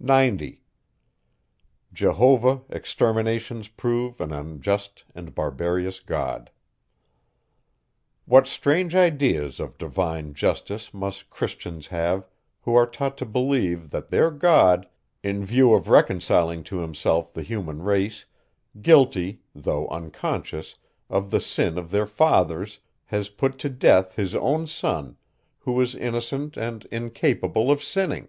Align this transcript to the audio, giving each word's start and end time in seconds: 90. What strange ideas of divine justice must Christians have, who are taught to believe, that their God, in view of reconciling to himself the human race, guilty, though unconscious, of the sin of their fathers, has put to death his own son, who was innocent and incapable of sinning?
90. 0.00 0.62
What 1.92 2.00
strange 2.00 2.04
ideas 2.06 2.70
of 9.60 9.76
divine 9.78 10.32
justice 10.34 10.94
must 10.94 11.28
Christians 11.28 11.86
have, 11.88 12.26
who 12.62 12.74
are 12.74 12.86
taught 12.86 13.18
to 13.18 13.26
believe, 13.26 13.90
that 13.90 14.08
their 14.08 14.30
God, 14.30 14.88
in 15.22 15.44
view 15.44 15.74
of 15.74 15.88
reconciling 15.90 16.62
to 16.62 16.78
himself 16.78 17.34
the 17.34 17.42
human 17.42 17.82
race, 17.82 18.24
guilty, 18.80 19.42
though 19.54 19.86
unconscious, 19.88 20.76
of 21.10 21.30
the 21.30 21.40
sin 21.40 21.76
of 21.76 21.90
their 21.90 22.06
fathers, 22.06 22.78
has 23.04 23.28
put 23.28 23.58
to 23.58 23.68
death 23.68 24.14
his 24.16 24.34
own 24.34 24.66
son, 24.66 25.18
who 25.58 25.72
was 25.72 25.94
innocent 25.94 26.56
and 26.56 26.86
incapable 26.86 27.70
of 27.70 27.84
sinning? 27.84 28.28